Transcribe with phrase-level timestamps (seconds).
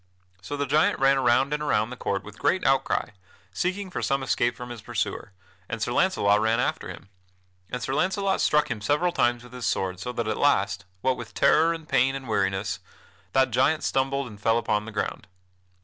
[0.41, 3.11] So the giant ran around and around the court with great outcry,
[3.53, 5.31] seeking for some escape from his pursuer,
[5.69, 7.09] and Sir Launcelot ran after him.
[7.69, 11.17] And Sir Launcelot struck him several times with his sword, so that at last, what
[11.17, 12.79] with terror and pain and weariness,
[13.33, 15.27] that giant stumbled and fell upon the ground.